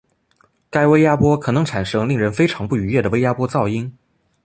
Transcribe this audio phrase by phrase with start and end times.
[0.71, 3.95] 该微压波可能产生令人非常不愉悦的微压波噪音。